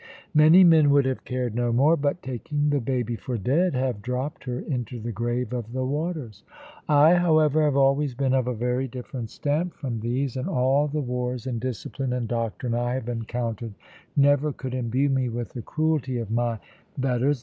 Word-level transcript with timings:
Many 0.33 0.63
men 0.63 0.89
would 0.89 1.05
have 1.05 1.23
cared 1.25 1.53
no 1.53 1.71
more, 1.71 1.95
but, 1.95 2.23
taking 2.23 2.71
the 2.71 2.79
baby 2.79 3.15
for 3.15 3.37
dead, 3.37 3.75
have 3.75 4.01
dropped 4.01 4.45
her 4.45 4.59
into 4.59 4.99
the 4.99 5.11
grave 5.11 5.53
of 5.53 5.73
the 5.73 5.85
waters. 5.85 6.41
I, 6.89 7.13
however, 7.13 7.61
have 7.65 7.77
always 7.77 8.15
been 8.15 8.33
of 8.33 8.47
a 8.47 8.55
very 8.55 8.87
different 8.87 9.29
stamp 9.29 9.75
from 9.75 9.99
these; 9.99 10.35
and 10.37 10.49
all 10.49 10.87
the 10.87 11.01
wars, 11.01 11.45
and 11.45 11.61
discipline, 11.61 12.13
and 12.13 12.27
doctrine 12.27 12.73
I 12.73 12.95
have 12.95 13.09
encountered, 13.09 13.75
never 14.17 14.51
could 14.51 14.73
imbue 14.73 15.11
me 15.11 15.29
with 15.29 15.49
the 15.53 15.61
cruelty 15.61 16.17
of 16.17 16.31
my 16.31 16.57
betters. 16.97 17.39